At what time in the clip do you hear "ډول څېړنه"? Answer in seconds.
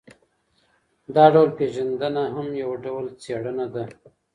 2.83-3.65